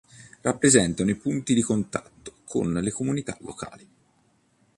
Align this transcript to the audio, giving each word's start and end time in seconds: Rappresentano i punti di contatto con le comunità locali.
Rappresentano 0.41 1.11
i 1.11 1.15
punti 1.15 1.53
di 1.53 1.61
contatto 1.61 2.37
con 2.43 2.73
le 2.73 2.89
comunità 2.89 3.37
locali. 3.41 3.87